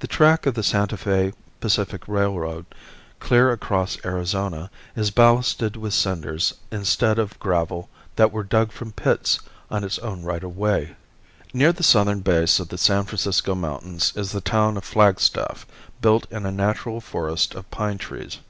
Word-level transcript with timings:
The 0.00 0.06
track 0.06 0.44
of 0.44 0.52
the 0.52 0.62
Santa 0.62 0.98
Fe 0.98 1.32
Pacific 1.58 2.06
railroad, 2.06 2.66
clear 3.18 3.50
across 3.50 3.96
Arizona, 4.04 4.68
is 4.94 5.10
ballasted 5.10 5.74
with 5.74 5.94
cinders 5.94 6.52
instead 6.70 7.18
of 7.18 7.40
gravel 7.40 7.88
that 8.16 8.30
were 8.30 8.44
dug 8.44 8.72
from 8.72 8.92
pits 8.92 9.40
on 9.70 9.84
its 9.84 9.98
own 10.00 10.20
right 10.22 10.44
of 10.44 10.54
way. 10.54 10.96
Near 11.54 11.72
the 11.72 11.82
southern 11.82 12.20
base 12.20 12.60
of 12.60 12.68
the 12.68 12.76
San 12.76 13.04
Francisco 13.04 13.54
mountains 13.54 14.12
is 14.14 14.32
the 14.32 14.42
town 14.42 14.76
of 14.76 14.84
Flagstaff 14.84 15.64
built 16.02 16.26
in 16.30 16.44
a 16.44 16.52
natural 16.52 17.00
forest 17.00 17.54
of 17.54 17.70
pine 17.70 17.96
trees. 17.96 18.40